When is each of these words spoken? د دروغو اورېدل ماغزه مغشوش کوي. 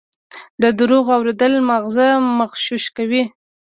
د 0.61 0.63
دروغو 0.79 1.11
اورېدل 1.17 1.53
ماغزه 1.69 2.07
مغشوش 2.39 2.85
کوي. 2.97 3.23